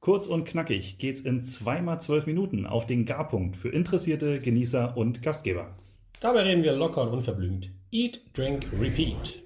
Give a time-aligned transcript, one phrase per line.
[0.00, 5.22] Kurz und knackig geht's in zweimal zwölf Minuten auf den Garpunkt für Interessierte, Genießer und
[5.22, 5.74] Gastgeber.
[6.20, 7.72] Dabei reden wir locker und unverblümt.
[7.90, 9.42] Eat, Drink, Repeat.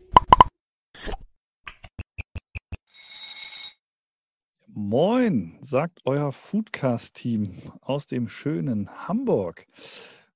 [4.67, 9.67] Moin, sagt euer Foodcast-Team aus dem schönen Hamburg.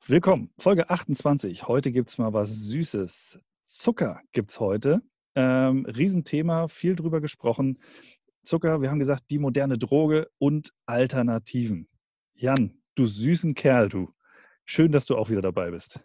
[0.06, 1.68] Willkommen, Folge 28.
[1.68, 3.38] Heute gibt es mal was Süßes.
[3.66, 5.02] Zucker gibt es heute.
[5.34, 7.78] Ähm, Riesenthema, viel drüber gesprochen.
[8.46, 11.88] Zucker, wir haben gesagt, die moderne Droge und Alternativen.
[12.34, 14.10] Jan, du süßen Kerl, du.
[14.64, 16.00] Schön, dass du auch wieder dabei bist.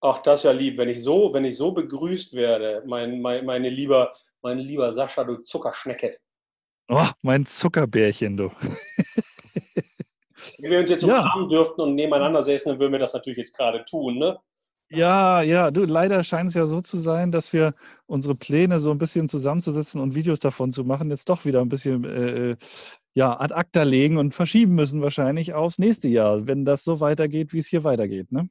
[0.00, 3.44] Ach, das ist ja lieb, wenn ich so, wenn ich so begrüßt werde, mein, mein,
[3.46, 6.16] meine lieber, mein lieber Sascha, du Zuckerschnecke.
[6.88, 8.50] Oh, mein Zuckerbärchen, du.
[10.58, 11.20] Wenn wir uns jetzt ja.
[11.20, 14.38] umarmen dürften und nebeneinander säßen, dann würden wir das natürlich jetzt gerade tun, ne?
[14.88, 17.74] Ja, ja, du, leider scheint es ja so zu sein, dass wir
[18.06, 21.68] unsere Pläne so ein bisschen zusammenzusetzen und Videos davon zu machen, jetzt doch wieder ein
[21.68, 22.56] bisschen äh, äh
[23.14, 27.54] ja, ad acta legen und verschieben müssen wahrscheinlich aufs nächste Jahr, wenn das so weitergeht,
[27.54, 28.50] wie es hier weitergeht, ne?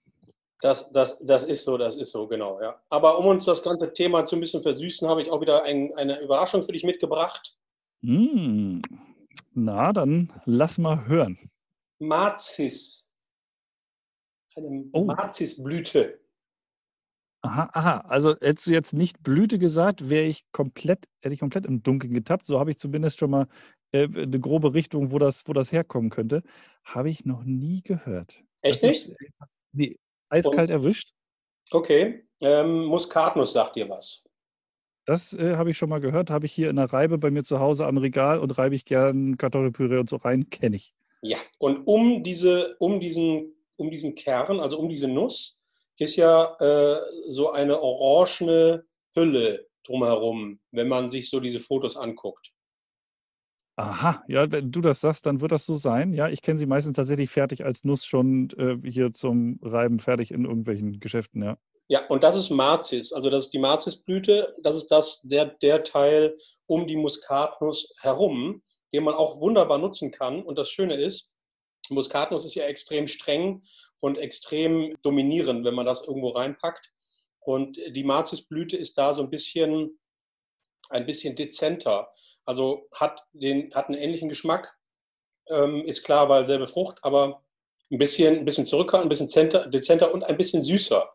[0.59, 2.81] Das, das, das ist so, das ist so, genau, ja.
[2.89, 5.93] Aber um uns das ganze Thema zu ein bisschen versüßen, habe ich auch wieder ein,
[5.93, 7.55] eine Überraschung für dich mitgebracht.
[8.01, 8.81] Mm.
[9.53, 11.37] Na, dann lass mal hören.
[11.99, 13.11] Marzis.
[14.55, 15.03] Eine oh.
[15.03, 16.19] Marzisblüte.
[17.45, 17.97] Aha, aha.
[18.07, 22.13] Also hättest du jetzt nicht Blüte gesagt, wäre ich komplett, hätte ich komplett im Dunkeln
[22.13, 22.45] getappt.
[22.45, 23.47] So habe ich zumindest schon mal
[23.91, 26.43] äh, eine grobe Richtung, wo das, wo das herkommen könnte.
[26.83, 28.43] Habe ich noch nie gehört.
[28.61, 29.07] Echt nicht?
[29.07, 29.15] Ist,
[29.73, 29.97] nee,
[30.29, 31.13] eiskalt Und, erwischt.
[31.71, 32.25] Okay.
[32.41, 34.23] Ähm, Muskatnuss sagt dir was.
[35.05, 37.43] Das äh, habe ich schon mal gehört, habe ich hier in der Reibe bei mir
[37.43, 40.93] zu Hause am Regal und reibe ich gern Kartoffelpüree und so rein, kenne ich.
[41.21, 45.54] Ja, und um, diese, um, diesen, um diesen Kern, also um diese Nuss,
[45.97, 52.51] ist ja äh, so eine orangene Hülle drumherum, wenn man sich so diese Fotos anguckt.
[53.77, 56.13] Aha, ja, wenn du das sagst, dann wird das so sein.
[56.13, 60.31] Ja, ich kenne sie meistens tatsächlich fertig als Nuss schon äh, hier zum Reiben fertig
[60.31, 61.57] in irgendwelchen Geschäften, ja.
[61.87, 65.83] Ja, und das ist Marzis, also das ist die Marzisblüte, das ist das, der, der
[65.83, 66.35] Teil
[66.65, 70.41] um die Muskatnuss herum, den man auch wunderbar nutzen kann.
[70.41, 71.34] Und das Schöne ist,
[71.89, 73.63] Muskatnuss ist ja extrem streng
[73.99, 76.91] und extrem dominierend, wenn man das irgendwo reinpackt.
[77.39, 79.99] Und die Marzisblüte ist da so ein bisschen,
[80.89, 82.09] ein bisschen dezenter.
[82.43, 84.75] Also hat, den, hat einen ähnlichen Geschmack,
[85.49, 87.43] ähm, ist klar, weil selbe Frucht, aber
[87.91, 91.14] ein bisschen, ein bisschen zurücker, ein bisschen dezenter und ein bisschen süßer.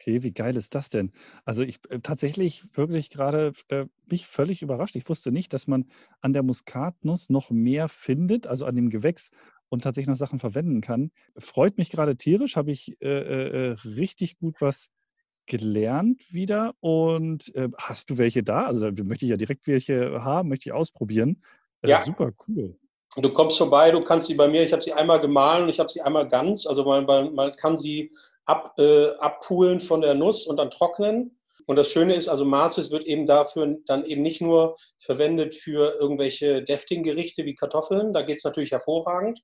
[0.00, 1.12] Okay, wie geil ist das denn?
[1.44, 4.94] Also ich äh, tatsächlich wirklich gerade äh, mich völlig überrascht.
[4.94, 5.86] Ich wusste nicht, dass man
[6.20, 9.30] an der Muskatnuss noch mehr findet, also an dem Gewächs
[9.68, 11.10] und tatsächlich noch Sachen verwenden kann.
[11.36, 14.88] Freut mich gerade tierisch, habe ich äh, äh, äh, richtig gut was
[15.46, 16.74] gelernt wieder.
[16.78, 18.66] Und äh, hast du welche da?
[18.66, 21.42] Also da möchte ich ja direkt welche haben, möchte ich ausprobieren.
[21.82, 22.04] ja.
[22.04, 22.78] Super cool.
[23.16, 25.80] Du kommst vorbei, du kannst sie bei mir, ich habe sie einmal gemahlen und ich
[25.80, 26.66] habe sie einmal ganz.
[26.66, 28.12] Also man, man kann sie
[28.48, 31.38] ab, äh, abpulen von der Nuss und dann trocknen.
[31.66, 35.98] Und das Schöne ist, also Marzis wird eben dafür dann eben nicht nur verwendet für
[36.00, 39.40] irgendwelche deftigen Gerichte wie Kartoffeln, da geht es natürlich hervorragend,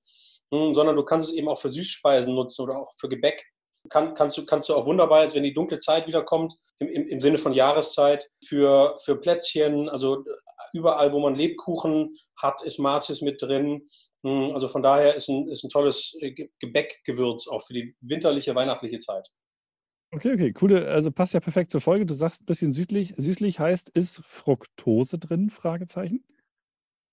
[0.51, 3.45] hm, sondern du kannst es eben auch für Süßspeisen nutzen oder auch für Gebäck.
[3.91, 7.07] Kann, kannst, du, kannst du auch wunderbar, als wenn die dunkle Zeit wiederkommt, im, im,
[7.07, 10.25] im Sinne von Jahreszeit, für, für Plätzchen, also
[10.73, 13.87] überall, wo man Lebkuchen hat, ist Marzis mit drin.
[14.25, 18.55] Hm, also von daher ist ein, ist ein tolles äh, Gebäckgewürz auch für die winterliche,
[18.55, 19.29] weihnachtliche Zeit.
[20.13, 22.07] Okay, okay, coole, also passt ja perfekt zur Folge.
[22.07, 25.51] Du sagst ein bisschen südlich, süßlich heißt, ist Fructose drin?
[25.51, 26.25] Fragezeichen.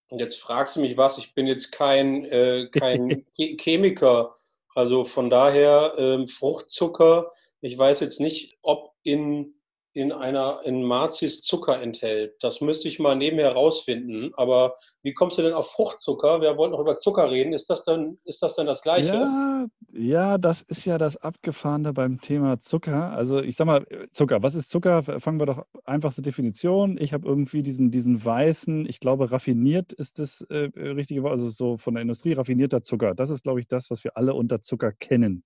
[0.09, 3.25] Und jetzt fragst du mich was, ich bin jetzt kein, äh, kein
[3.59, 4.33] Chemiker.
[4.73, 9.55] Also von daher ähm, Fruchtzucker, ich weiß jetzt nicht, ob in
[9.93, 12.35] in einer in Marzis Zucker enthält.
[12.41, 14.31] Das müsste ich mal nebenher rausfinden.
[14.35, 16.41] Aber wie kommst du denn auf Fruchtzucker?
[16.41, 17.51] Wir wollten noch über Zucker reden.
[17.51, 19.13] Ist das dann, ist das denn das Gleiche?
[19.13, 23.11] Ja, ja, das ist ja das Abgefahrene beim Thema Zucker.
[23.11, 25.03] Also ich sag mal, Zucker, was ist Zucker?
[25.03, 26.97] Fangen wir doch einfachste Definition.
[26.97, 31.49] Ich habe irgendwie diesen, diesen weißen, ich glaube, raffiniert ist das äh, richtige Wort, also
[31.49, 33.13] so von der Industrie raffinierter Zucker.
[33.13, 35.43] Das ist, glaube ich, das, was wir alle unter Zucker kennen.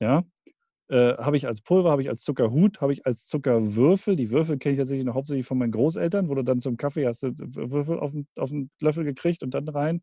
[0.00, 0.24] Ja,
[0.90, 4.16] äh, habe ich als Pulver, habe ich als Zuckerhut, habe ich als Zuckerwürfel.
[4.16, 7.06] Die Würfel kenne ich tatsächlich noch hauptsächlich von meinen Großeltern, wo du dann zum Kaffee
[7.06, 10.02] hast du Würfel auf den, auf den Löffel gekriegt und dann rein.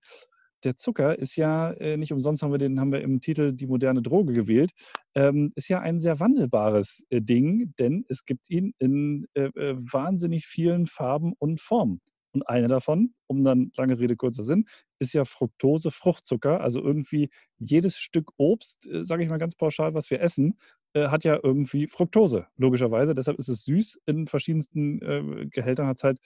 [0.63, 3.67] der Zucker ist ja, äh, nicht umsonst haben wir den, haben wir im Titel die
[3.67, 4.71] moderne Droge gewählt,
[5.15, 9.75] ähm, ist ja ein sehr wandelbares äh, Ding, denn es gibt ihn in äh, äh,
[9.91, 12.01] wahnsinnig vielen Farben und Formen.
[12.37, 14.65] Und eine davon, um dann lange Rede, kurzer Sinn,
[14.99, 16.61] ist ja Fructose, Fruchtzucker.
[16.61, 20.59] Also irgendwie jedes Stück Obst, äh, sage ich mal ganz pauschal, was wir essen,
[20.93, 23.13] äh, hat ja irgendwie Fructose, logischerweise.
[23.15, 23.99] Deshalb ist es süß.
[24.05, 26.19] In verschiedensten äh, Gehältern hat es halt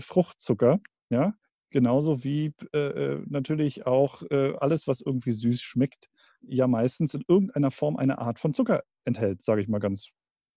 [0.00, 0.80] Fruchtzucker.
[1.08, 1.32] Ja,
[1.70, 6.10] genauso wie natürlich auch alles, was irgendwie süß schmeckt,
[6.42, 10.10] ja meistens in irgendeiner Form eine Art von Zucker enthält, sage ich mal ganz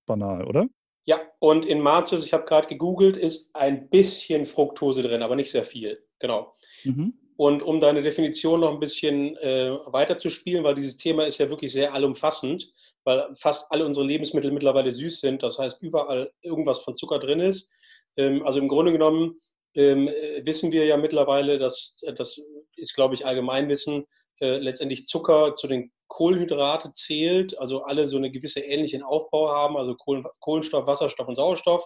[0.05, 0.67] banal, oder?
[1.05, 5.51] Ja, und in Marzus, ich habe gerade gegoogelt, ist ein bisschen Fructose drin, aber nicht
[5.51, 6.03] sehr viel.
[6.19, 6.53] Genau.
[6.83, 7.13] Mhm.
[7.37, 11.39] Und um deine Definition noch ein bisschen äh, weiter zu spielen, weil dieses Thema ist
[11.39, 12.71] ja wirklich sehr allumfassend,
[13.03, 17.39] weil fast alle unsere Lebensmittel mittlerweile süß sind, das heißt überall irgendwas von Zucker drin
[17.39, 17.73] ist.
[18.15, 19.39] Ähm, also im Grunde genommen
[19.73, 22.39] ähm, äh, wissen wir ja mittlerweile, dass das
[22.75, 24.05] ist, glaube ich, Allgemeinwissen,
[24.39, 29.77] äh, letztendlich Zucker zu den Kohlenhydrate zählt, also alle so eine gewisse ähnlichen Aufbau haben,
[29.77, 31.85] also Kohlenstoff, Wasserstoff und Sauerstoff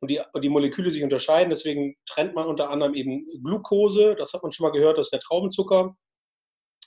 [0.00, 1.50] und die, die Moleküle sich unterscheiden.
[1.50, 5.12] Deswegen trennt man unter anderem eben Glucose, das hat man schon mal gehört, das ist
[5.12, 5.96] der Traubenzucker.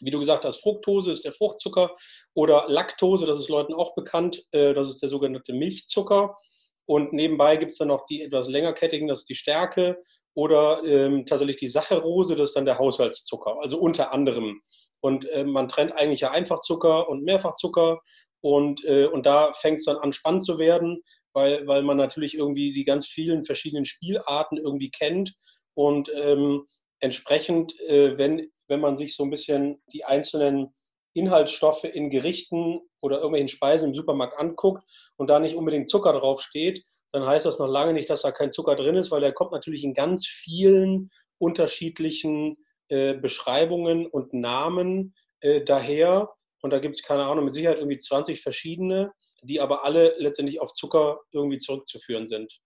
[0.01, 1.93] Wie du gesagt hast, Fructose ist der Fruchtzucker
[2.33, 6.37] oder Laktose, das ist Leuten auch bekannt, äh, das ist der sogenannte Milchzucker.
[6.85, 9.99] Und nebenbei gibt es dann noch die etwas längerkettigen, das ist die Stärke
[10.33, 14.61] oder ähm, tatsächlich die Saccharose, das ist dann der Haushaltszucker, also unter anderem.
[15.01, 17.99] Und äh, man trennt eigentlich ja Einfachzucker und Mehrfachzucker
[18.41, 21.01] und, äh, und da fängt es dann an spannend zu werden,
[21.33, 25.33] weil, weil man natürlich irgendwie die ganz vielen verschiedenen Spielarten irgendwie kennt
[25.73, 26.65] und ähm,
[26.99, 30.73] entsprechend, äh, wenn, wenn man sich so ein bisschen die einzelnen
[31.13, 34.83] Inhaltsstoffe in Gerichten oder irgendwelchen Speisen im Supermarkt anguckt
[35.17, 38.31] und da nicht unbedingt Zucker drauf steht, dann heißt das noch lange nicht, dass da
[38.31, 42.57] kein Zucker drin ist, weil der kommt natürlich in ganz vielen unterschiedlichen
[42.89, 46.29] äh, Beschreibungen und Namen äh, daher.
[46.61, 49.11] Und da gibt es, keine Ahnung, mit Sicherheit irgendwie 20 verschiedene,
[49.41, 52.59] die aber alle letztendlich auf Zucker irgendwie zurückzuführen sind.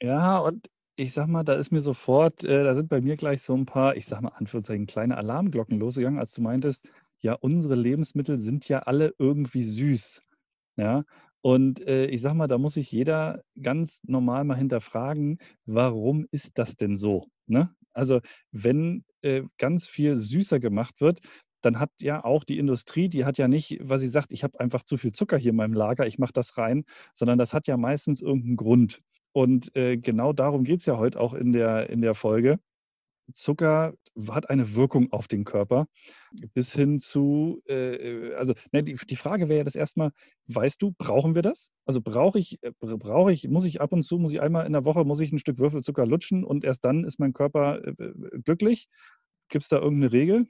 [0.00, 0.66] Ja, und
[0.96, 3.66] ich sag mal, da ist mir sofort, äh, da sind bei mir gleich so ein
[3.66, 8.68] paar, ich sag mal, Anführungszeichen, kleine Alarmglocken losgegangen, als du meintest, ja, unsere Lebensmittel sind
[8.68, 10.22] ja alle irgendwie süß.
[10.76, 11.04] Ja,
[11.42, 16.58] und äh, ich sag mal, da muss sich jeder ganz normal mal hinterfragen, warum ist
[16.58, 17.26] das denn so?
[17.46, 17.74] Ne?
[17.92, 18.20] Also,
[18.52, 21.20] wenn äh, ganz viel süßer gemacht wird,
[21.62, 24.58] dann hat ja auch die Industrie, die hat ja nicht, was sie sagt, ich habe
[24.60, 27.66] einfach zu viel Zucker hier in meinem Lager, ich mache das rein, sondern das hat
[27.66, 29.00] ja meistens irgendeinen Grund.
[29.32, 32.58] Und äh, genau darum geht es ja heute auch in der, in der Folge.
[33.32, 33.94] Zucker
[34.30, 35.86] hat eine Wirkung auf den Körper,
[36.54, 40.10] bis hin zu, äh, also ne, die, die Frage wäre ja das erstmal,
[40.48, 41.70] weißt du, brauchen wir das?
[41.86, 44.72] Also brauche ich, äh, brauche ich, muss ich ab und zu, muss ich einmal in
[44.72, 47.94] der Woche, muss ich ein Stück Würfelzucker lutschen und erst dann ist mein Körper äh,
[48.44, 48.88] glücklich?
[49.48, 50.46] Gibt es da irgendeine Regel?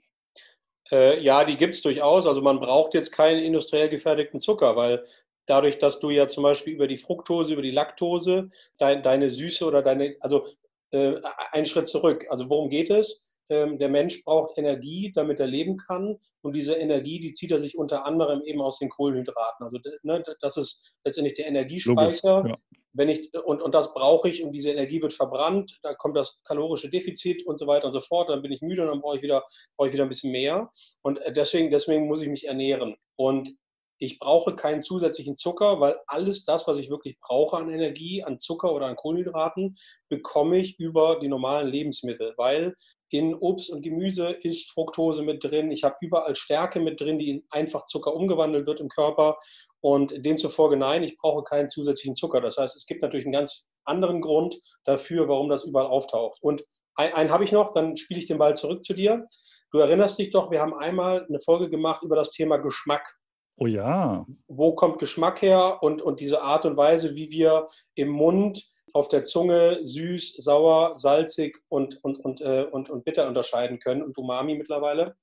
[0.90, 2.26] Äh, ja, die gibt es durchaus.
[2.26, 5.04] Also man braucht jetzt keinen industriell gefertigten Zucker, weil
[5.46, 9.64] dadurch, dass du ja zum Beispiel über die Fructose, über die Laktose dein, deine Süße
[9.64, 10.46] oder deine, also
[10.92, 11.20] äh,
[11.52, 12.26] einen Schritt zurück.
[12.30, 13.28] Also worum geht es?
[13.48, 16.18] Ähm, der Mensch braucht Energie, damit er leben kann.
[16.42, 19.64] Und diese Energie, die zieht er sich unter anderem eben aus den Kohlenhydraten.
[19.64, 22.36] Also ne, das ist letztendlich der Energiespeicher.
[22.38, 22.78] Logisch, ja.
[22.94, 26.42] Wenn ich, und, und das brauche ich und diese Energie wird verbrannt, da kommt das
[26.44, 28.28] kalorische Defizit und so weiter und so fort.
[28.28, 29.44] Dann bin ich müde und dann brauche ich wieder,
[29.76, 30.70] brauche ich wieder ein bisschen mehr.
[31.02, 32.96] Und äh, deswegen, deswegen muss ich mich ernähren.
[33.16, 33.54] Und
[34.02, 38.38] ich brauche keinen zusätzlichen Zucker, weil alles das, was ich wirklich brauche an Energie, an
[38.38, 39.76] Zucker oder an Kohlenhydraten,
[40.08, 42.74] bekomme ich über die normalen Lebensmittel, weil
[43.10, 45.70] in Obst und Gemüse ist Fructose mit drin.
[45.70, 49.36] Ich habe überall Stärke mit drin, die in einfach Zucker umgewandelt wird im Körper.
[49.80, 52.40] Und demzufolge nein, ich brauche keinen zusätzlichen Zucker.
[52.40, 56.38] Das heißt, es gibt natürlich einen ganz anderen Grund dafür, warum das überall auftaucht.
[56.42, 56.64] Und
[56.96, 59.28] einen, habe ich noch, dann spiele ich den Ball zurück zu dir.
[59.70, 63.16] Du erinnerst dich doch, wir haben einmal eine Folge gemacht über das Thema Geschmack.
[63.62, 64.26] Oh ja.
[64.48, 68.60] Wo kommt Geschmack her und, und diese Art und Weise, wie wir im Mund,
[68.92, 74.02] auf der Zunge süß, sauer, salzig und, und, und, äh, und, und bitter unterscheiden können
[74.02, 75.14] und Umami mittlerweile.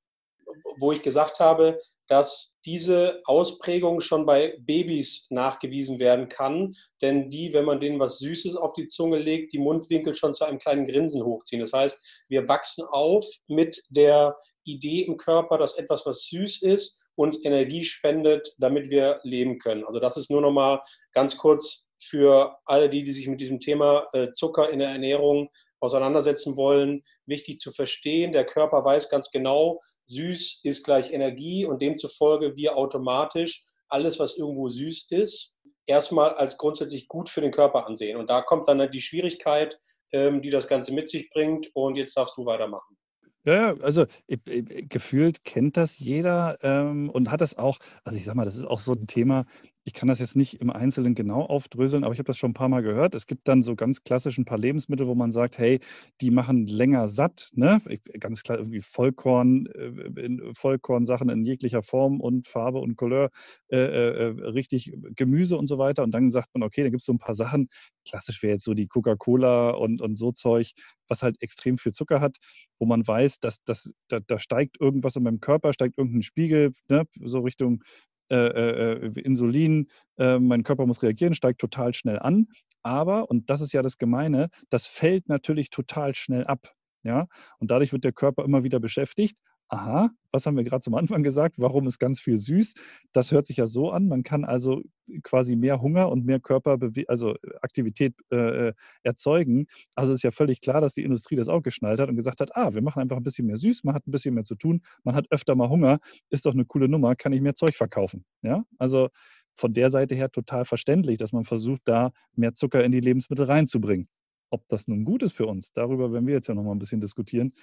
[0.78, 7.54] Wo ich gesagt habe, dass diese Ausprägung schon bei Babys nachgewiesen werden kann, denn die,
[7.54, 10.86] wenn man denen was Süßes auf die Zunge legt, die Mundwinkel schon zu einem kleinen
[10.86, 11.60] Grinsen hochziehen.
[11.60, 17.04] Das heißt, wir wachsen auf mit der Idee im Körper, dass etwas, was süß ist,
[17.20, 19.84] uns Energie spendet, damit wir leben können.
[19.84, 23.60] Also das ist nur noch mal ganz kurz für alle die, die sich mit diesem
[23.60, 25.50] Thema äh, Zucker in der Ernährung
[25.82, 28.32] auseinandersetzen wollen, wichtig zu verstehen.
[28.32, 34.38] Der Körper weiß ganz genau, süß ist gleich Energie und demzufolge wir automatisch alles, was
[34.38, 38.18] irgendwo süß ist, erstmal als grundsätzlich gut für den Körper ansehen.
[38.18, 39.78] Und da kommt dann die Schwierigkeit,
[40.14, 41.70] ähm, die das Ganze mit sich bringt.
[41.74, 42.99] Und jetzt darfst du weitermachen.
[43.46, 48.44] Ja, also gefühlt kennt das jeder ähm, und hat das auch, also ich sag mal,
[48.46, 49.46] das ist auch so ein Thema,
[49.90, 52.54] ich kann das jetzt nicht im Einzelnen genau aufdröseln, aber ich habe das schon ein
[52.54, 53.16] paar Mal gehört.
[53.16, 55.80] Es gibt dann so ganz klassisch ein paar Lebensmittel, wo man sagt, hey,
[56.22, 57.82] die machen länger satt, ne?
[58.20, 63.32] Ganz klar irgendwie Vollkorn, äh, Vollkornsachen in jeglicher Form und Farbe und Couleur,
[63.70, 66.04] äh, äh, äh, richtig Gemüse und so weiter.
[66.04, 67.68] Und dann sagt man, okay, da gibt es so ein paar Sachen.
[68.08, 70.74] Klassisch wäre jetzt so die Coca-Cola und, und so Zeug,
[71.08, 72.38] was halt extrem viel Zucker hat,
[72.78, 76.74] wo man weiß, dass, dass da, da steigt irgendwas in meinem Körper, steigt irgendein Spiegel,
[76.90, 77.06] ne?
[77.22, 77.82] so Richtung
[78.30, 82.48] äh, äh, äh, Insulin, äh, mein Körper muss reagieren, steigt total schnell an.
[82.84, 86.74] Aber, und das ist ja das Gemeine, das fällt natürlich total schnell ab.
[87.04, 87.28] Ja?
[87.60, 89.38] Und dadurch wird der Körper immer wieder beschäftigt
[89.70, 91.56] aha, was haben wir gerade zum Anfang gesagt?
[91.58, 92.74] Warum ist ganz viel süß?
[93.14, 94.08] Das hört sich ja so an.
[94.08, 94.82] Man kann also
[95.24, 98.74] quasi mehr Hunger und mehr Körper, also Aktivität äh,
[99.04, 99.68] erzeugen.
[99.96, 102.56] Also ist ja völlig klar, dass die Industrie das auch geschnallt hat und gesagt hat,
[102.56, 104.82] ah, wir machen einfach ein bisschen mehr süß, man hat ein bisschen mehr zu tun,
[105.04, 106.00] man hat öfter mal Hunger,
[106.30, 108.26] ist doch eine coole Nummer, kann ich mehr Zeug verkaufen.
[108.42, 109.10] Ja, also
[109.56, 113.46] von der Seite her total verständlich, dass man versucht, da mehr Zucker in die Lebensmittel
[113.46, 114.08] reinzubringen.
[114.52, 116.80] Ob das nun gut ist für uns, darüber werden wir jetzt ja noch mal ein
[116.80, 117.54] bisschen diskutieren.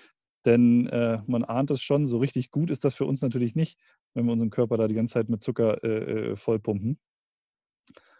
[0.46, 3.78] Denn äh, man ahnt es schon, so richtig gut ist das für uns natürlich nicht,
[4.14, 6.98] wenn wir unseren Körper da die ganze Zeit mit Zucker äh, äh vollpumpen.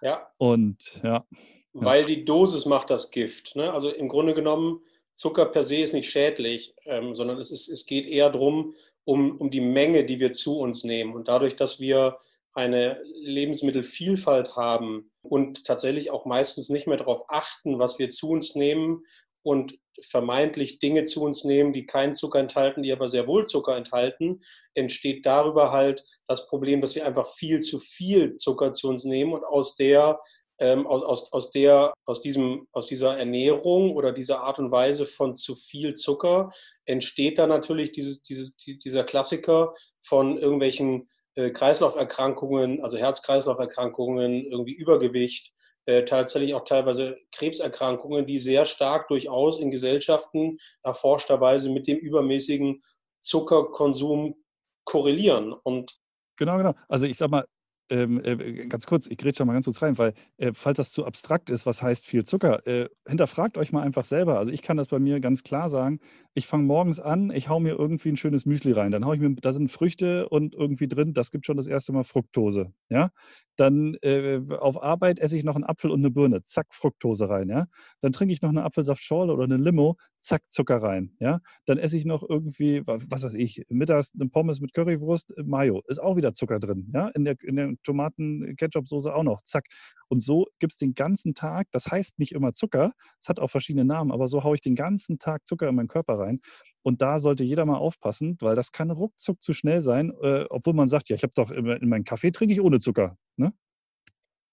[0.02, 0.28] Ja.
[0.36, 1.24] Und ja.
[1.72, 2.06] Weil ja.
[2.08, 3.56] die Dosis macht das Gift.
[3.56, 3.72] Ne?
[3.72, 4.80] Also im Grunde genommen,
[5.14, 9.38] Zucker per se ist nicht schädlich, ähm, sondern es, ist, es geht eher darum, um,
[9.38, 11.14] um die Menge, die wir zu uns nehmen.
[11.14, 12.18] Und dadurch, dass wir
[12.54, 18.54] eine Lebensmittelvielfalt haben und tatsächlich auch meistens nicht mehr darauf achten, was wir zu uns
[18.54, 19.04] nehmen
[19.42, 23.76] und vermeintlich Dinge zu uns nehmen, die keinen Zucker enthalten, die aber sehr wohl Zucker
[23.76, 24.42] enthalten,
[24.74, 29.32] entsteht darüber halt das Problem, dass wir einfach viel zu viel Zucker zu uns nehmen
[29.32, 30.20] und aus der
[30.58, 35.04] ähm, aus, aus, aus, der, aus, diesem, aus dieser Ernährung oder dieser Art und Weise
[35.04, 36.50] von zu viel Zucker
[36.86, 45.52] entsteht dann natürlich dieses, dieses, dieser Klassiker von irgendwelchen äh, Kreislauferkrankungen, also Herz-Kreislauf-Erkrankungen, irgendwie Übergewicht,
[45.86, 52.82] äh, tatsächlich auch teilweise Krebserkrankungen, die sehr stark durchaus in Gesellschaften erforschterweise mit dem übermäßigen
[53.20, 54.36] Zuckerkonsum
[54.84, 55.52] korrelieren.
[55.52, 55.98] Und
[56.38, 56.74] Genau, genau.
[56.88, 57.46] Also ich sag mal,
[57.90, 60.92] ähm, äh, ganz kurz, ich rede schon mal ganz kurz rein, weil äh, falls das
[60.92, 64.38] zu abstrakt ist, was heißt viel Zucker, äh, hinterfragt euch mal einfach selber.
[64.38, 66.00] Also ich kann das bei mir ganz klar sagen.
[66.34, 68.90] Ich fange morgens an, ich hau mir irgendwie ein schönes Müsli rein.
[68.90, 71.92] Dann hau ich mir, da sind Früchte und irgendwie drin, das gibt schon das erste
[71.92, 72.72] Mal Fructose.
[72.88, 73.10] Ja?
[73.56, 77.48] Dann äh, auf Arbeit esse ich noch einen Apfel und eine Birne, zack, Fructose rein.
[77.48, 77.66] Ja?
[78.00, 81.12] Dann trinke ich noch eine Apfelsaftschorle oder eine Limo, zack, Zucker rein.
[81.20, 81.40] Ja?
[81.66, 85.82] Dann esse ich noch irgendwie, was, was weiß ich, mittags eine Pommes mit Currywurst, Mayo,
[85.86, 86.90] ist auch wieder Zucker drin.
[86.92, 87.08] Ja?
[87.08, 89.42] In der, in der Tomaten, Ketchup-Soße auch noch.
[89.42, 89.66] Zack.
[90.08, 93.48] Und so gibt es den ganzen Tag, das heißt nicht immer Zucker, es hat auch
[93.48, 96.40] verschiedene Namen, aber so haue ich den ganzen Tag Zucker in meinen Körper rein.
[96.82, 100.74] Und da sollte jeder mal aufpassen, weil das kann ruckzuck zu schnell sein, äh, obwohl
[100.74, 103.16] man sagt, ja, ich habe doch in, in meinen Kaffee trinke ich ohne Zucker.
[103.36, 103.52] Ne?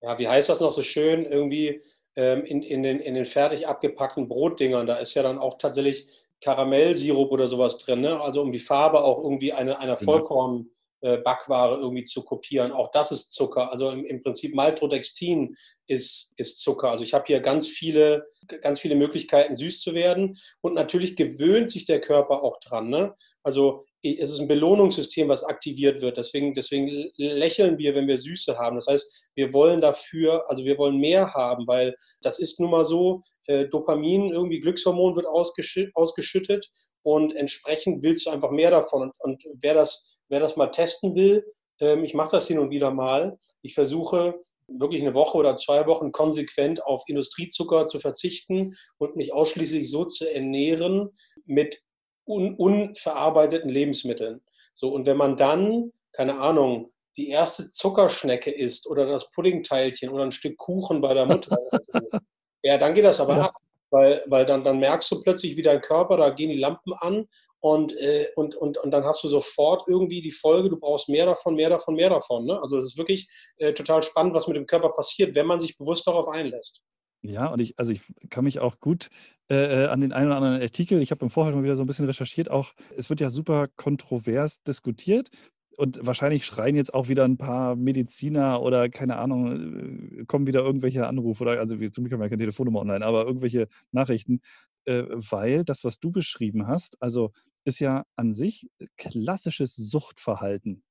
[0.01, 1.25] Ja, wie heißt das noch so schön?
[1.25, 1.81] Irgendwie
[2.15, 6.07] ähm, in, in, den, in den fertig abgepackten Brotdingern, da ist ja dann auch tatsächlich
[6.41, 8.19] Karamellsirup oder sowas drin, ne?
[8.19, 10.11] also um die Farbe auch irgendwie eine, einer genau.
[10.11, 10.69] Vollkorn.
[11.17, 12.71] Backware irgendwie zu kopieren.
[12.71, 13.71] Auch das ist Zucker.
[13.71, 15.55] Also im, im Prinzip Maltodextin
[15.87, 16.91] ist, ist Zucker.
[16.91, 18.25] Also ich habe hier ganz viele,
[18.61, 20.37] ganz viele Möglichkeiten, süß zu werden.
[20.61, 22.89] Und natürlich gewöhnt sich der Körper auch dran.
[22.89, 23.13] Ne?
[23.43, 26.17] Also es ist ein Belohnungssystem, was aktiviert wird.
[26.17, 28.75] Deswegen, deswegen lächeln wir, wenn wir Süße haben.
[28.75, 32.85] Das heißt, wir wollen dafür, also wir wollen mehr haben, weil das ist nun mal
[32.85, 36.69] so, äh, Dopamin, irgendwie Glückshormon wird ausgeschüttet, ausgeschüttet
[37.03, 39.03] und entsprechend willst du einfach mehr davon.
[39.03, 41.45] Und, und wer das wer das mal testen will,
[41.79, 43.37] ähm, ich mache das hin und wieder mal.
[43.61, 49.33] Ich versuche wirklich eine Woche oder zwei Wochen konsequent auf Industriezucker zu verzichten und mich
[49.33, 51.11] ausschließlich so zu ernähren
[51.45, 51.81] mit
[52.25, 54.41] un unverarbeiteten Lebensmitteln.
[54.73, 60.23] So, und wenn man dann, keine Ahnung, die erste Zuckerschnecke isst oder das Puddingteilchen oder
[60.23, 61.57] ein Stück Kuchen bei der Mutter,
[62.63, 63.41] ja, dann geht das aber ja.
[63.43, 63.55] ab.
[63.91, 67.27] Weil, weil dann, dann merkst du plötzlich, wie dein Körper, da gehen die Lampen an
[67.63, 71.25] und, äh, und, und, und dann hast du sofort irgendwie die Folge, du brauchst mehr
[71.25, 72.45] davon, mehr davon, mehr davon.
[72.45, 72.61] Ne?
[72.61, 75.77] Also es ist wirklich äh, total spannend, was mit dem Körper passiert, wenn man sich
[75.77, 76.81] bewusst darauf einlässt.
[77.21, 79.07] Ja, und ich, also ich kann mich auch gut
[79.49, 81.83] äh, äh an den einen oder anderen Artikel, ich habe im Vorfeld mal wieder so
[81.83, 85.29] ein bisschen recherchiert, auch es wird ja super kontrovers diskutiert.
[85.75, 90.59] Und wahrscheinlich schreien jetzt auch wieder ein paar Mediziner oder keine Ahnung, äh, kommen wieder
[90.59, 94.41] irgendwelche Anrufe oder, also zum Glück haben wir keine Telefonnummer online, aber irgendwelche Nachrichten,
[94.85, 97.31] äh, weil das, was du beschrieben hast, also
[97.65, 100.83] ist ja an sich klassisches Suchtverhalten.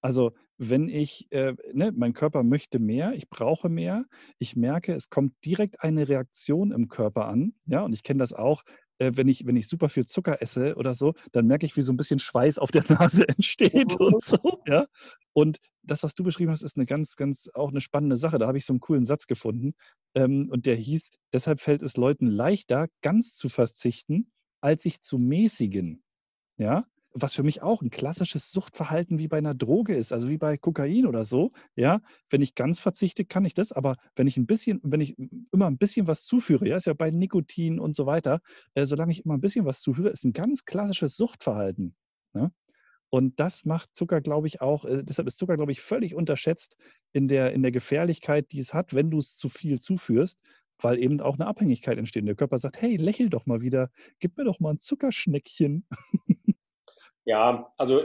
[0.00, 4.04] Also wenn ich, äh, ne, mein Körper möchte mehr, ich brauche mehr,
[4.38, 8.32] ich merke, es kommt direkt eine Reaktion im Körper an, ja, und ich kenne das
[8.32, 8.62] auch,
[8.98, 11.82] äh, wenn, ich, wenn ich super viel Zucker esse oder so, dann merke ich, wie
[11.82, 14.60] so ein bisschen Schweiß auf der Nase entsteht und so.
[14.66, 14.86] Ja?
[15.32, 18.38] Und das, was du beschrieben hast, ist eine ganz, ganz auch eine spannende Sache.
[18.38, 19.74] Da habe ich so einen coolen Satz gefunden.
[20.14, 24.30] Ähm, und der hieß, deshalb fällt es Leuten leichter, ganz zu verzichten,
[24.60, 26.02] als sich zu mäßigen.
[26.58, 30.38] Ja, was für mich auch ein klassisches Suchtverhalten wie bei einer Droge ist, also wie
[30.38, 31.52] bei Kokain oder so.
[31.74, 32.00] Ja,
[32.30, 35.16] wenn ich ganz verzichte, kann ich das, aber wenn ich ein bisschen, wenn ich
[35.52, 38.40] immer ein bisschen was zuführe, ja, ist ja bei Nikotin und so weiter,
[38.74, 41.94] äh, solange ich immer ein bisschen was zuführe, ist ein ganz klassisches Suchtverhalten.
[42.34, 42.50] Ja?
[43.10, 46.76] Und das macht Zucker, glaube ich, auch, äh, deshalb ist Zucker, glaube ich, völlig unterschätzt
[47.12, 50.38] in der, in der Gefährlichkeit, die es hat, wenn du es zu viel zuführst,
[50.80, 52.26] weil eben auch eine Abhängigkeit entsteht.
[52.26, 55.86] Der Körper sagt, hey, lächel doch mal wieder, gib mir doch mal ein Zuckerschneckchen.
[57.24, 58.04] Ja, also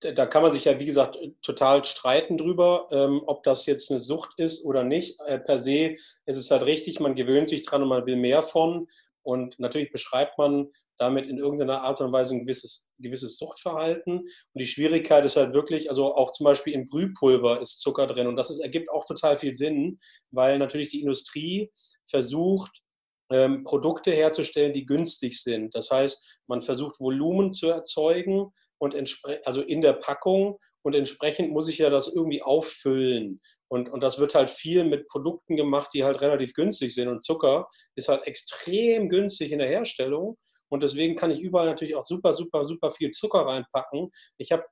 [0.00, 3.98] da kann man sich ja, wie gesagt, total streiten drüber, ähm, ob das jetzt eine
[3.98, 5.18] Sucht ist oder nicht.
[5.22, 5.96] Äh, per se
[6.26, 8.86] ist es halt richtig, man gewöhnt sich dran und man will mehr von.
[9.22, 14.18] Und natürlich beschreibt man damit in irgendeiner Art und Weise ein gewisses, gewisses Suchtverhalten.
[14.18, 18.26] Und die Schwierigkeit ist halt wirklich, also auch zum Beispiel im Brühpulver ist Zucker drin.
[18.26, 19.98] Und das ist, ergibt auch total viel Sinn,
[20.30, 21.70] weil natürlich die Industrie
[22.10, 22.82] versucht,
[23.30, 25.74] ähm, Produkte herzustellen, die günstig sind.
[25.74, 28.96] Das heißt, man versucht Volumen zu erzeugen und
[29.44, 33.40] also in der Packung und entsprechend muss ich ja das irgendwie auffüllen.
[33.70, 37.08] Und, und das wird halt viel mit Produkten gemacht, die halt relativ günstig sind.
[37.08, 40.38] Und Zucker ist halt extrem günstig in der Herstellung.
[40.68, 44.10] Und deswegen kann ich überall natürlich auch super, super, super viel Zucker reinpacken.
[44.36, 44.64] Ich habe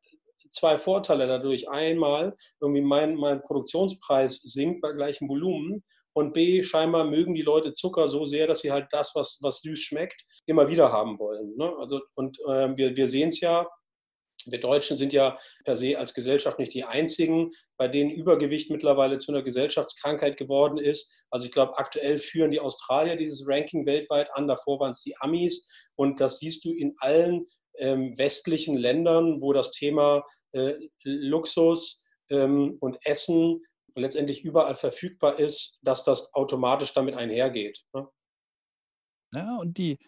[0.50, 1.68] zwei Vorteile dadurch.
[1.68, 7.72] Einmal, irgendwie mein, mein Produktionspreis sinkt bei gleichem Volumen und B, scheinbar mögen die Leute
[7.72, 11.54] Zucker so sehr, dass sie halt das, was, was süß schmeckt, immer wieder haben wollen.
[11.56, 11.74] Ne?
[11.78, 13.66] Also, und äh, wir, wir sehen es ja,
[14.50, 19.18] wir Deutschen sind ja per se als Gesellschaft nicht die einzigen, bei denen Übergewicht mittlerweile
[19.18, 21.14] zu einer Gesellschaftskrankheit geworden ist.
[21.30, 25.16] Also ich glaube, aktuell führen die Australier dieses Ranking weltweit an, davor waren es die
[25.18, 27.46] Amis und das siehst du in allen
[27.78, 33.60] ähm, westlichen Ländern, wo das Thema äh, Luxus ähm, und Essen
[33.94, 37.84] letztendlich überall verfügbar ist, dass das automatisch damit einhergeht.
[37.94, 38.08] Ne?
[39.32, 39.98] Ja, und die,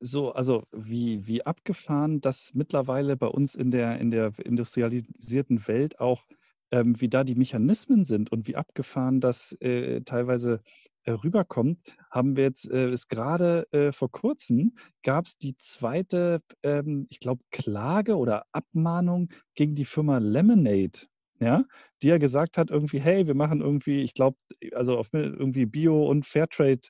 [0.00, 6.00] so, also wie, wie abgefahren das mittlerweile bei uns in der, in der industrialisierten Welt
[6.00, 6.26] auch,
[6.72, 10.60] ähm, wie da die Mechanismen sind und wie abgefahren das äh, teilweise
[11.04, 11.78] äh, rüberkommt,
[12.10, 17.20] haben wir jetzt, äh, ist gerade äh, vor kurzem, gab es die zweite, ähm, ich
[17.20, 21.00] glaube, Klage oder Abmahnung gegen die Firma Lemonade
[21.40, 21.64] ja,
[22.02, 24.36] die ja gesagt hat, irgendwie, hey, wir machen irgendwie, ich glaube,
[24.74, 26.82] also auf irgendwie Bio und Fairtrade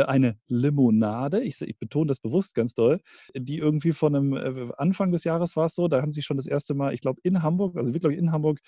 [0.00, 3.00] eine Limonade, ich, ich, betone das bewusst ganz doll,
[3.34, 6.36] die irgendwie von einem äh, Anfang des Jahres war es so, da haben sie schon
[6.36, 8.58] das erste Mal, ich glaube, in Hamburg, also wirklich in Hamburg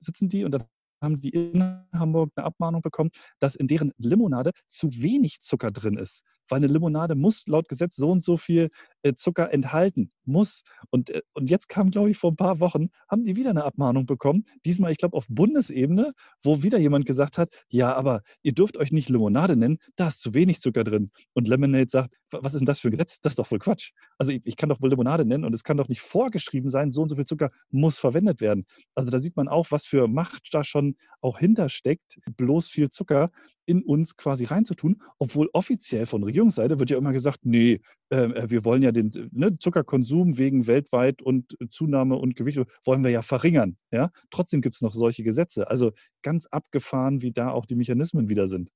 [0.00, 0.58] sitzen die und da
[1.02, 5.98] haben die in Hamburg eine Abmahnung bekommen, dass in deren Limonade zu wenig Zucker drin
[5.98, 6.22] ist.
[6.48, 8.68] Weil eine Limonade muss laut Gesetz so und so viel äh,
[9.14, 10.10] Zucker enthalten.
[10.24, 10.62] Muss.
[10.90, 13.64] Und, äh, und jetzt kam, glaube ich, vor ein paar Wochen, haben die wieder eine
[13.64, 14.44] Abmahnung bekommen.
[14.64, 16.12] Diesmal, ich glaube, auf Bundesebene,
[16.42, 20.20] wo wieder jemand gesagt hat, ja, aber ihr dürft euch nicht Limonade nennen, da ist
[20.20, 21.10] zu wenig Zucker drin.
[21.32, 23.20] Und Lemonade sagt, was ist denn das für ein Gesetz?
[23.20, 23.92] Das ist doch voll Quatsch.
[24.18, 26.90] Also ich, ich kann doch wohl Limonade nennen und es kann doch nicht vorgeschrieben sein,
[26.90, 28.66] so und so viel Zucker muss verwendet werden.
[28.94, 33.30] Also da sieht man auch, was für Macht da schon auch hintersteckt, bloß viel Zucker
[33.66, 38.50] in uns quasi reinzutun, obwohl offiziell von Regierungsseite wird ja immer gesagt, nee, ähm, äh,
[38.50, 43.22] wir wollen ja den ne, Zuckerkonsum wegen weltweit und Zunahme und Gewicht wollen wir ja
[43.22, 43.76] verringern.
[43.90, 44.10] Ja?
[44.30, 45.68] Trotzdem gibt es noch solche Gesetze.
[45.68, 48.70] Also ganz abgefahren, wie da auch die Mechanismen wieder sind.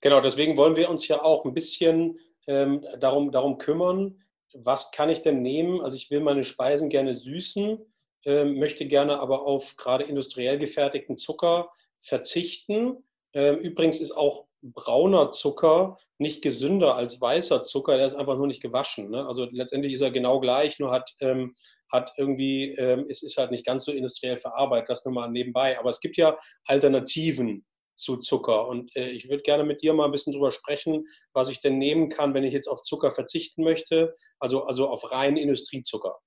[0.00, 4.18] Genau, deswegen wollen wir uns ja auch ein bisschen ähm, darum, darum kümmern,
[4.52, 5.80] was kann ich denn nehmen?
[5.80, 7.78] Also ich will meine Speisen gerne süßen,
[8.24, 13.04] äh, möchte gerne aber auf gerade industriell gefertigten Zucker verzichten.
[13.32, 18.46] Äh, übrigens ist auch brauner Zucker nicht gesünder als weißer Zucker, der ist einfach nur
[18.46, 19.10] nicht gewaschen.
[19.10, 19.26] Ne?
[19.26, 21.54] Also letztendlich ist er genau gleich, nur hat, ähm,
[21.90, 25.78] hat irgendwie, ähm, es ist halt nicht ganz so industriell verarbeitet, das nur mal nebenbei.
[25.78, 27.64] Aber es gibt ja Alternativen
[27.96, 28.66] zu Zucker.
[28.66, 31.78] Und äh, ich würde gerne mit dir mal ein bisschen drüber sprechen, was ich denn
[31.78, 36.18] nehmen kann, wenn ich jetzt auf Zucker verzichten möchte, also, also auf rein Industriezucker.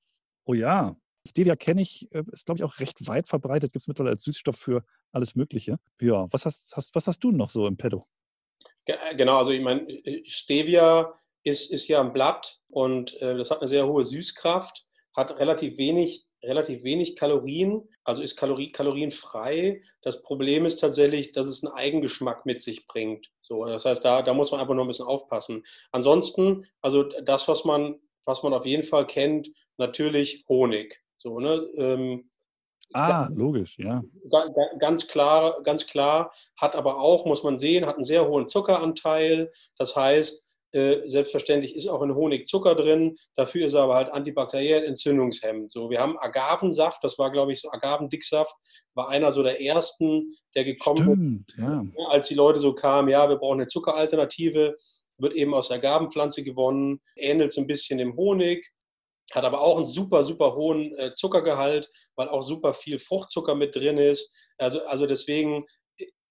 [0.46, 0.96] Oh ja,
[1.28, 4.24] Stevia kenne ich, äh, ist glaube ich auch recht weit verbreitet, gibt es mittlerweile als
[4.24, 5.80] Süßstoff für alles Mögliche.
[6.00, 8.08] Ja, was hast, hast, was hast du noch so im Pedo?
[8.86, 13.52] Äh, genau, also ich meine, äh, Stevia ist, ist ja ein Blatt und äh, das
[13.52, 19.82] hat eine sehr hohe Süßkraft, hat relativ wenig, relativ wenig Kalorien, also ist Kalorie, kalorienfrei.
[20.02, 23.30] Das Problem ist tatsächlich, dass es einen Eigengeschmack mit sich bringt.
[23.40, 25.64] So, das heißt, da, da muss man einfach nur ein bisschen aufpassen.
[25.92, 31.02] Ansonsten, also das, was man, was man auf jeden Fall kennt, natürlich Honig.
[31.18, 31.66] So, ne?
[31.78, 32.30] Ähm,
[32.94, 34.04] Ah, logisch, ja.
[34.80, 39.52] Ganz klar, ganz klar, hat aber auch, muss man sehen, hat einen sehr hohen Zuckeranteil.
[39.78, 43.16] Das heißt, Äh, selbstverständlich ist auch in Honig Zucker drin.
[43.36, 45.72] Dafür ist er aber halt antibakteriell entzündungshemmend.
[45.72, 48.56] So, wir haben Agavensaft, das war, glaube ich, so Agavendicksaft,
[48.96, 51.86] war einer so der ersten, der gekommen ist, ja.
[52.10, 54.76] als die Leute so kamen, ja, wir brauchen eine Zuckeralternative,
[55.20, 58.74] wird eben aus der Agavenpflanze gewonnen, ähnelt so ein bisschen dem Honig,
[59.36, 63.76] hat aber auch einen super, super hohen äh, Zuckergehalt, weil auch super viel Fruchtzucker mit
[63.76, 64.34] drin ist.
[64.58, 65.66] Also, also deswegen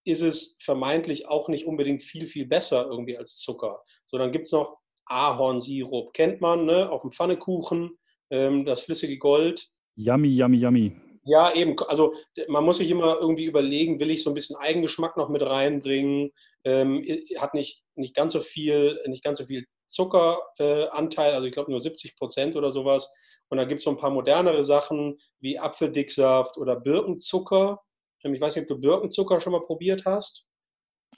[0.05, 3.83] ist es vermeintlich auch nicht unbedingt viel, viel besser irgendwie als Zucker.
[4.07, 6.13] So, dann gibt es noch Ahornsirup.
[6.13, 6.91] Kennt man, ne?
[6.91, 7.99] Auf dem Pfannekuchen,
[8.31, 9.69] ähm, das flüssige Gold.
[9.97, 10.97] Yummy, yummy, yummy.
[11.25, 11.77] Ja, eben.
[11.87, 12.15] Also
[12.49, 16.33] man muss sich immer irgendwie überlegen, will ich so ein bisschen Eigengeschmack noch mit reinbringen?
[16.65, 17.05] Ähm,
[17.39, 21.81] hat nicht, nicht ganz so viel, nicht ganz so viel Zuckeranteil, also ich glaube nur
[21.81, 23.13] 70 Prozent oder sowas.
[23.49, 27.83] Und da gibt es so ein paar modernere Sachen wie Apfeldicksaft oder Birkenzucker.
[28.23, 30.47] Ich weiß nicht, ob du Birkenzucker schon mal probiert hast.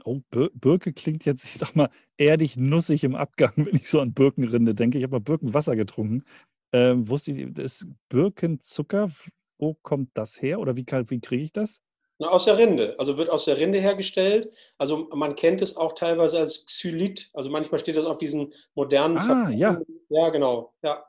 [0.04, 4.00] Oh, Bir Birke klingt jetzt, ich sag mal, erdig nussig im Abgang, wenn ich so
[4.00, 4.98] an Birkenrinde denke.
[4.98, 6.24] Ich habe mal Birkenwasser getrunken.
[6.72, 9.10] Ähm, wusste ich, das Birkenzucker,
[9.58, 11.80] wo kommt das her oder wie, wie kriege ich das?
[12.24, 12.94] Na, aus der Rinde.
[12.98, 14.50] Also wird aus der Rinde hergestellt.
[14.78, 17.28] Also man kennt es auch teilweise als Xylit.
[17.34, 19.78] Also manchmal steht das auf diesen modernen Ah, ja.
[20.08, 20.72] Ja, genau.
[20.82, 21.04] Ja,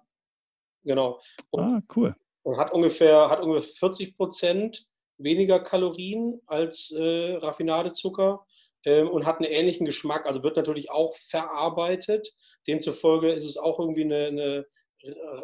[0.84, 1.22] genau.
[1.52, 2.16] Und, ah, cool.
[2.44, 8.46] Und hat ungefähr, hat ungefähr 40 Prozent weniger Kalorien als äh, Raffinadezucker
[8.84, 10.26] ähm, und hat einen ähnlichen Geschmack.
[10.26, 12.34] Also wird natürlich auch verarbeitet.
[12.68, 14.66] Demzufolge ist es auch irgendwie eine, eine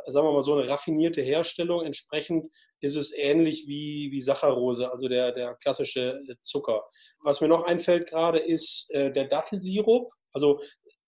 [0.08, 1.84] sagen wir mal so, eine raffinierte Herstellung.
[1.84, 6.84] Entsprechend ist es ähnlich wie, wie Saccharose, also der, der klassische Zucker.
[7.24, 10.12] Was mir noch einfällt gerade, ist äh, der Dattelsirup.
[10.34, 10.60] Also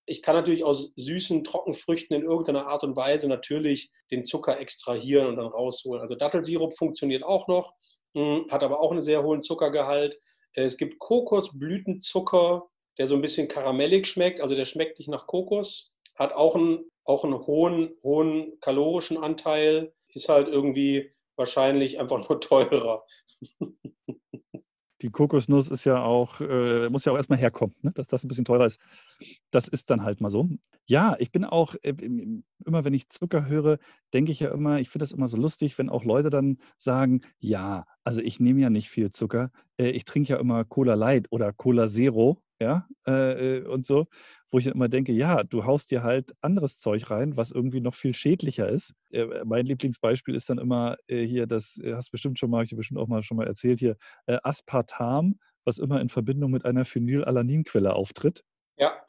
[0.06, 5.28] ich kann natürlich aus süßen Trockenfrüchten in irgendeiner Art und Weise natürlich den Zucker extrahieren
[5.28, 6.02] und dann rausholen.
[6.02, 7.74] Also Dattelsirup funktioniert auch noch.
[8.16, 10.20] Hm, hat aber auch einen sehr hohen Zuckergehalt.
[10.54, 15.26] Äh, es gibt Kokosblütenzucker, der so ein bisschen karamellig schmeckt, also der schmeckt nicht nach
[15.26, 22.28] Kokos, hat auch einen, auch einen hohen, hohen kalorischen Anteil, ist halt irgendwie wahrscheinlich einfach
[22.30, 23.06] nur teurer.
[25.02, 27.92] die Kokosnuss ist ja auch, äh, muss ja auch erstmal herkommen, ne?
[27.94, 28.80] dass das ein bisschen teurer ist.
[29.52, 30.50] Das ist dann halt mal so.
[30.86, 31.94] Ja, ich bin auch, äh,
[32.66, 33.78] immer wenn ich Zucker höre,
[34.14, 37.22] denke ich ja immer, ich finde das immer so lustig, wenn auch Leute dann sagen,
[37.40, 41.28] ja, also ich nehme ja nicht viel Zucker, äh, ich trinke ja immer Cola Light
[41.30, 44.08] oder Cola Zero, ja, äh, und so,
[44.52, 47.96] wo ich immer denke, ja, du haust dir halt anderes Zeug rein, was irgendwie noch
[47.96, 48.94] viel schädlicher ist.
[49.46, 53.08] Mein Lieblingsbeispiel ist dann immer hier, das hast bestimmt schon mal, ich habe bestimmt auch
[53.08, 58.44] mal schon mal erzählt hier, Aspartam, was immer in Verbindung mit einer Phenylalaninquelle auftritt.
[58.78, 59.03] Ja.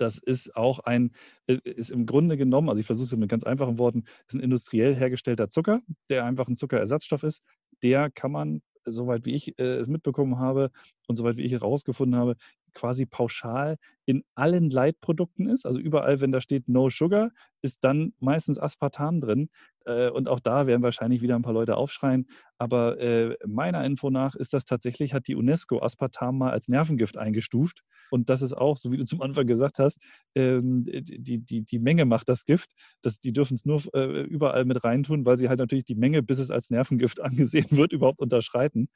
[0.00, 1.12] Das ist auch ein,
[1.46, 4.96] ist im Grunde genommen, also ich versuche es mit ganz einfachen Worten, ist ein industriell
[4.96, 7.42] hergestellter Zucker, der einfach ein Zuckerersatzstoff ist.
[7.82, 10.70] Der kann man soweit wie ich äh, es mitbekommen habe
[11.06, 12.36] und soweit wie ich herausgefunden habe,
[12.74, 15.66] quasi pauschal in allen Leitprodukten ist.
[15.66, 17.30] Also überall, wenn da steht No Sugar,
[17.62, 19.50] ist dann meistens Aspartam drin.
[19.84, 22.26] Äh, und auch da werden wahrscheinlich wieder ein paar Leute aufschreien.
[22.58, 27.16] Aber äh, meiner Info nach ist das tatsächlich, hat die UNESCO Aspartam mal als Nervengift
[27.18, 27.82] eingestuft.
[28.10, 29.98] Und das ist auch, so wie du zum Anfang gesagt hast,
[30.34, 32.72] ähm, die, die, die Menge macht das Gift.
[33.02, 36.22] Das, die dürfen es nur äh, überall mit reintun, weil sie halt natürlich die Menge,
[36.22, 38.88] bis es als Nervengift angesehen wird, überhaupt unterschreiten.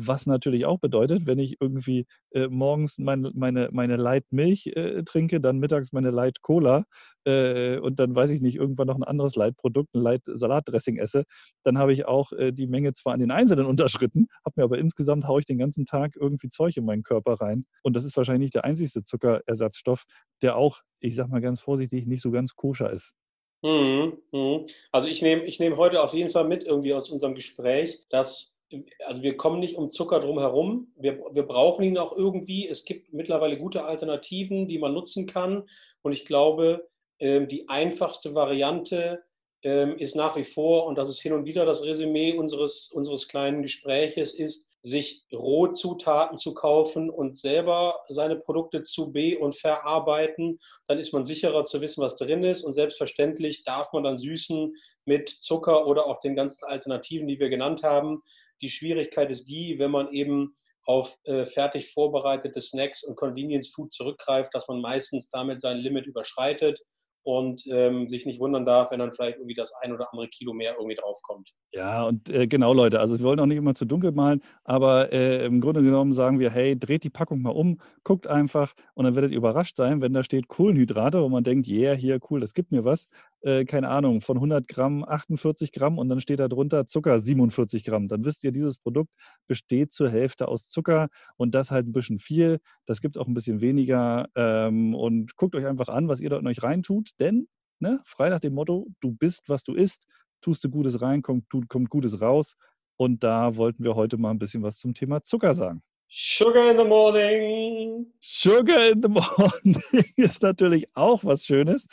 [0.00, 5.02] Was natürlich auch bedeutet, wenn ich irgendwie äh, morgens mein, meine, meine Light Milch äh,
[5.02, 6.84] trinke, dann mittags meine Light Cola
[7.24, 10.98] äh, und dann weiß ich nicht, irgendwann noch ein anderes Light Produkt, ein Light Salatdressing
[10.98, 11.24] esse,
[11.64, 14.78] dann habe ich auch äh, die Menge zwar an den Einzelnen unterschritten, habe mir aber
[14.78, 17.66] insgesamt haue ich den ganzen Tag irgendwie Zeug in meinen Körper rein.
[17.82, 20.04] Und das ist wahrscheinlich nicht der einzigste Zuckerersatzstoff,
[20.42, 23.16] der auch, ich sag mal ganz vorsichtig, nicht so ganz koscher ist.
[23.62, 24.66] Mhm, mhm.
[24.92, 28.57] Also ich nehme ich nehm heute auf jeden Fall mit irgendwie aus unserem Gespräch, dass
[29.06, 30.92] also wir kommen nicht um Zucker drum herum.
[30.96, 32.68] Wir, wir brauchen ihn auch irgendwie.
[32.68, 35.68] Es gibt mittlerweile gute Alternativen, die man nutzen kann.
[36.02, 39.22] Und ich glaube, ähm, die einfachste Variante
[39.62, 43.26] ähm, ist nach wie vor, und das ist hin und wieder das Resümee unseres, unseres
[43.26, 50.60] kleinen Gespräches, ist, sich Rohzutaten zu kaufen und selber seine Produkte zu be- und verarbeiten.
[50.86, 52.62] Dann ist man sicherer zu wissen, was drin ist.
[52.62, 57.48] Und selbstverständlich darf man dann süßen mit Zucker oder auch den ganzen Alternativen, die wir
[57.48, 58.22] genannt haben.
[58.62, 63.92] Die Schwierigkeit ist die, wenn man eben auf äh, fertig vorbereitete Snacks und Convenience Food
[63.92, 66.80] zurückgreift, dass man meistens damit sein Limit überschreitet
[67.28, 70.54] und ähm, sich nicht wundern darf, wenn dann vielleicht irgendwie das ein oder andere Kilo
[70.54, 71.50] mehr irgendwie draufkommt.
[71.72, 75.12] Ja, und äh, genau, Leute, also wir wollen auch nicht immer zu dunkel malen, aber
[75.12, 79.04] äh, im Grunde genommen sagen wir, hey, dreht die Packung mal um, guckt einfach und
[79.04, 82.40] dann werdet ihr überrascht sein, wenn da steht Kohlenhydrate und man denkt, yeah, hier, cool,
[82.40, 83.10] das gibt mir was.
[83.42, 87.84] Äh, keine Ahnung, von 100 Gramm 48 Gramm und dann steht da drunter Zucker 47
[87.84, 88.08] Gramm.
[88.08, 89.10] Dann wisst ihr, dieses Produkt
[89.46, 92.60] besteht zur Hälfte aus Zucker und das halt ein bisschen viel.
[92.86, 94.28] Das gibt auch ein bisschen weniger.
[94.34, 97.48] Ähm, und guckt euch einfach an, was ihr dort in euch reintut, denn
[97.80, 100.06] ne, frei nach dem Motto, du bist, was du isst,
[100.40, 102.56] tust du Gutes rein, kommt, kommt Gutes raus.
[102.96, 105.82] Und da wollten wir heute mal ein bisschen was zum Thema Zucker sagen.
[106.10, 108.06] Sugar in the morning.
[108.20, 109.82] Sugar in the morning
[110.16, 111.86] ist natürlich auch was Schönes.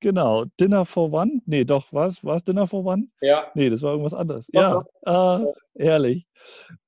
[0.00, 0.44] Genau.
[0.60, 1.40] Dinner for One?
[1.46, 2.22] Nee, doch, was?
[2.24, 3.08] War es Dinner for One?
[3.20, 3.46] Ja.
[3.54, 4.48] Nee, das war irgendwas anderes.
[4.52, 6.26] Ja, äh, ehrlich.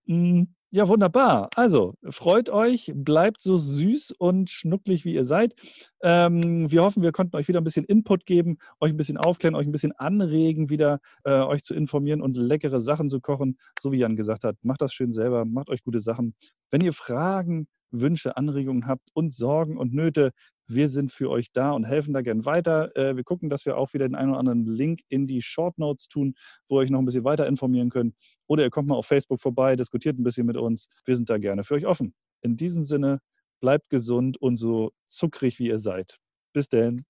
[0.06, 1.48] Hm, ja, wunderbar.
[1.54, 5.54] Also, freut euch, bleibt so süß und schnucklig, wie ihr seid.
[6.02, 9.54] Ähm, wir hoffen, wir konnten euch wieder ein bisschen Input geben, euch ein bisschen aufklären,
[9.54, 13.56] euch ein bisschen anregen, wieder äh, euch zu informieren und leckere Sachen zu kochen.
[13.80, 16.34] So wie Jan gesagt hat, macht das schön selber, macht euch gute Sachen.
[16.70, 20.32] Wenn ihr Fragen, Wünsche, Anregungen habt und Sorgen und Nöte,
[20.66, 22.94] wir sind für euch da und helfen da gern weiter.
[22.94, 25.78] Äh, wir gucken, dass wir auch wieder den einen oder anderen Link in die Short
[25.78, 26.34] Notes tun,
[26.68, 28.14] wo ihr euch noch ein bisschen weiter informieren könnt.
[28.46, 30.88] Oder ihr kommt mal auf Facebook vorbei, diskutiert ein bisschen mit uns.
[31.06, 32.14] Wir sind da gerne für euch offen.
[32.42, 33.20] In diesem Sinne,
[33.60, 36.18] bleibt gesund und so zuckrig, wie ihr seid.
[36.52, 37.02] Bis denn.